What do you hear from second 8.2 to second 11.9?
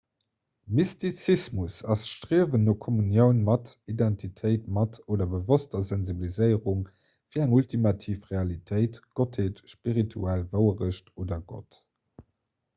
realitéit gottheet spirituell wouerecht oder gott